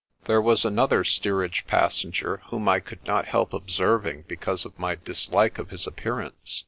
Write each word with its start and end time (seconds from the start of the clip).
There 0.25 0.41
was 0.41 0.65
another 0.65 1.03
steerage 1.03 1.67
passenger 1.67 2.41
whom 2.49 2.67
I 2.67 2.79
could 2.79 3.05
not 3.05 3.27
help 3.27 3.53
observing 3.53 4.23
because 4.27 4.65
of 4.65 4.79
my 4.79 4.95
dislike 4.95 5.59
of 5.59 5.69
his 5.69 5.85
appearance. 5.85 6.59